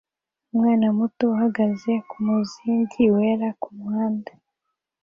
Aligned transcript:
Umwana 0.51 0.85
muto 0.97 1.23
uhagaze 1.33 1.91
kumuzingi 2.09 3.03
wera 3.15 3.47
kumuhanda 3.61 4.31